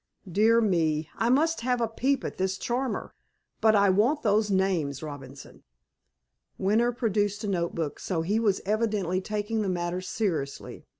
[0.27, 1.11] "Dear me!
[1.15, 3.13] I must have a peep at this charmer.
[3.59, 5.61] But I want those names, Robinson."
[6.57, 10.87] Winter produced a note book, so he was evidently taking the matter seriously.